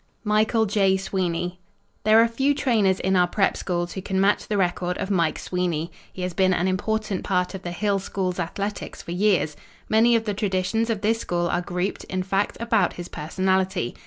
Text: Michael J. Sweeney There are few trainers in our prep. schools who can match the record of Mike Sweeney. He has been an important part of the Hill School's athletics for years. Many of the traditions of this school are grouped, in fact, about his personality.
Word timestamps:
Michael 0.23 0.65
J. 0.65 0.97
Sweeney 0.97 1.59
There 2.05 2.19
are 2.23 2.27
few 2.27 2.55
trainers 2.55 2.99
in 2.99 3.15
our 3.15 3.27
prep. 3.27 3.55
schools 3.55 3.93
who 3.93 4.01
can 4.01 4.19
match 4.19 4.47
the 4.47 4.57
record 4.57 4.97
of 4.97 5.11
Mike 5.11 5.37
Sweeney. 5.37 5.91
He 6.11 6.23
has 6.23 6.33
been 6.33 6.55
an 6.55 6.67
important 6.67 7.23
part 7.23 7.53
of 7.53 7.61
the 7.61 7.69
Hill 7.71 7.99
School's 7.99 8.39
athletics 8.39 9.03
for 9.03 9.11
years. 9.11 9.55
Many 9.89 10.15
of 10.15 10.23
the 10.25 10.33
traditions 10.33 10.89
of 10.89 11.01
this 11.01 11.19
school 11.19 11.47
are 11.49 11.61
grouped, 11.61 12.03
in 12.05 12.23
fact, 12.23 12.57
about 12.59 12.93
his 12.93 13.09
personality. 13.09 13.93